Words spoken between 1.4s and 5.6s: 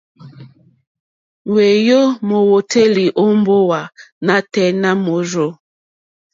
Ŋwéyò mówǒtélì ó mbówà nǎtɛ̀ɛ̀ nà môrzô.